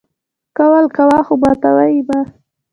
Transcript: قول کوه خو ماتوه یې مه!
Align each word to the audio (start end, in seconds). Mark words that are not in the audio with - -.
قول 0.57 0.85
کوه 0.97 1.19
خو 1.25 1.33
ماتوه 1.41 1.85
یې 1.93 2.01
مه! 2.07 2.19